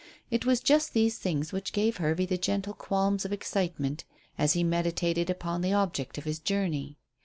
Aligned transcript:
It 0.31 0.47
was 0.47 0.61
just 0.61 0.93
these 0.93 1.19
things 1.19 1.53
which 1.53 1.73
gave 1.73 1.97
Hervey 1.97 2.25
the 2.25 2.35
gentle 2.35 2.73
qualms 2.73 3.23
of 3.23 3.31
excitement 3.31 4.03
as 4.35 4.53
he 4.53 4.63
meditated 4.63 5.29
upon 5.29 5.61
the 5.61 5.73
object 5.73 6.17
of 6.17 6.23
his 6.23 6.39
journey. 6.39 6.97